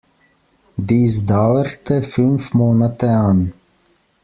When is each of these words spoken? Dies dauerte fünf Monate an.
Dies 0.77 1.27
dauerte 1.27 2.01
fünf 2.01 2.55
Monate 2.55 3.07
an. 3.07 3.53